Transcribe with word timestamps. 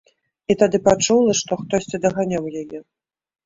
І 0.53 0.55
тады 0.63 0.77
пачула, 0.87 1.37
што 1.41 1.59
хтосьці 1.61 2.03
даганяў 2.09 2.51
яе. 2.61 2.85